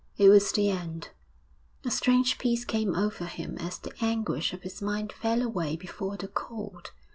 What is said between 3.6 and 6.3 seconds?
the anguish of his mind fell away before the